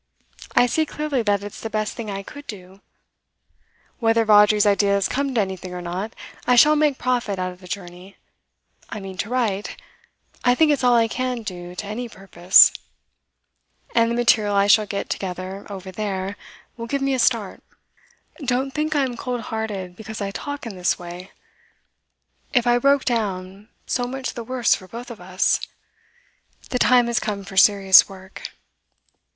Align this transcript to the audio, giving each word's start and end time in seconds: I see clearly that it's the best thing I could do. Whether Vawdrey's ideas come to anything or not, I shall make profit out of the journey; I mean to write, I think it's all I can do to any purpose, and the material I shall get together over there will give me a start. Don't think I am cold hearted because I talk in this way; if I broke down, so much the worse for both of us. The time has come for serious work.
I 0.55 0.65
see 0.65 0.87
clearly 0.87 1.21
that 1.21 1.43
it's 1.43 1.61
the 1.61 1.69
best 1.69 1.93
thing 1.93 2.09
I 2.09 2.23
could 2.23 2.47
do. 2.47 2.81
Whether 3.99 4.25
Vawdrey's 4.25 4.65
ideas 4.65 5.07
come 5.07 5.35
to 5.35 5.41
anything 5.41 5.75
or 5.75 5.81
not, 5.83 6.15
I 6.47 6.55
shall 6.55 6.75
make 6.75 6.97
profit 6.97 7.37
out 7.37 7.51
of 7.51 7.59
the 7.59 7.67
journey; 7.67 8.17
I 8.89 8.99
mean 8.99 9.15
to 9.17 9.29
write, 9.29 9.79
I 10.43 10.55
think 10.55 10.71
it's 10.71 10.83
all 10.83 10.95
I 10.95 11.07
can 11.07 11.43
do 11.43 11.75
to 11.75 11.85
any 11.85 12.09
purpose, 12.09 12.71
and 13.93 14.09
the 14.09 14.15
material 14.15 14.55
I 14.55 14.65
shall 14.65 14.87
get 14.87 15.07
together 15.07 15.67
over 15.69 15.91
there 15.91 16.35
will 16.77 16.87
give 16.87 17.03
me 17.03 17.13
a 17.13 17.19
start. 17.19 17.61
Don't 18.43 18.71
think 18.71 18.95
I 18.95 19.03
am 19.03 19.15
cold 19.15 19.41
hearted 19.41 19.95
because 19.95 20.19
I 20.19 20.31
talk 20.31 20.65
in 20.65 20.75
this 20.75 20.97
way; 20.97 21.29
if 22.55 22.65
I 22.65 22.79
broke 22.79 23.05
down, 23.05 23.69
so 23.85 24.07
much 24.07 24.33
the 24.33 24.43
worse 24.43 24.73
for 24.73 24.87
both 24.87 25.11
of 25.11 25.21
us. 25.21 25.59
The 26.71 26.79
time 26.79 27.05
has 27.05 27.19
come 27.19 27.43
for 27.43 27.55
serious 27.55 28.09
work. 28.09 28.49